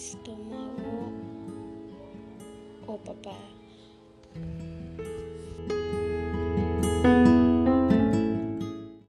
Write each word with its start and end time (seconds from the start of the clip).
estômago 0.00 1.12
o 2.86 2.98
papá. 2.98 3.36